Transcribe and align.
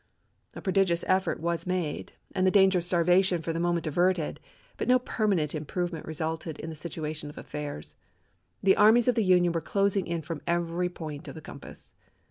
A 0.55 0.63
prodigious 0.63 1.03
effort 1.07 1.39
was 1.39 1.67
made, 1.67 2.13
and 2.33 2.47
the 2.47 2.49
danger 2.49 2.79
of 2.79 2.85
starvation 2.85 3.43
for 3.43 3.53
the 3.53 3.59
moment 3.59 3.85
averted, 3.85 4.39
but 4.77 4.87
no 4.87 4.97
permanent 4.97 5.53
improvement 5.53 6.07
resulted 6.07 6.57
in 6.57 6.71
the 6.71 6.75
situation 6.75 7.29
of 7.29 7.37
affairs. 7.37 7.97
The 8.63 8.77
armies 8.77 9.07
of 9.07 9.13
the 9.13 9.23
Union 9.23 9.53
were 9.53 9.61
closing 9.61 10.07
in 10.07 10.23
from 10.23 10.41
every 10.47 10.89
point 10.89 11.27
of 11.27 11.35
the 11.35 11.39
compass. 11.41 11.93